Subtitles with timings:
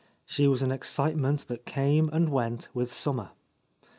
[0.25, 3.29] She was an excite ment that came and went with summer.